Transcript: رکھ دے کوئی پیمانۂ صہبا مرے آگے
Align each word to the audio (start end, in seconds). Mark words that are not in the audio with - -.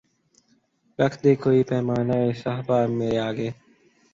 رکھ 0.99 1.17
دے 1.23 1.31
کوئی 1.43 1.59
پیمانۂ 1.69 2.19
صہبا 2.41 2.77
مرے 2.97 3.17
آگے 3.27 3.49